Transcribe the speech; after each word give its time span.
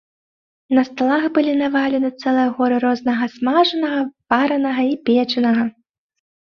На 0.77 0.81
сталах 0.87 1.27
былі 1.35 1.53
навалены 1.59 2.09
цэлыя 2.21 2.47
горы 2.57 2.75
рознага 2.87 3.25
смажанага, 3.37 4.03
варанага 4.35 4.81
і 4.93 5.01
печанага. 5.07 5.63